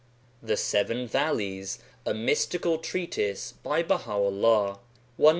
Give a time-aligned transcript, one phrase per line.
[0.41, 1.77] The Seven Valleys.
[2.07, 4.79] A mystical treatise by Baha'u'Uah.
[5.19, 5.25] Is.